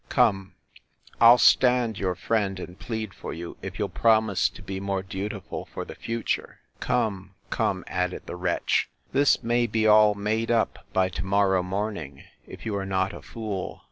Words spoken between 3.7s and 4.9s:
you'll promise to be